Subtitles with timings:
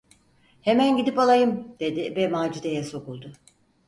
[0.61, 3.33] "Hemen gidip alayım!" dedi ve Macide’ye sokuldu.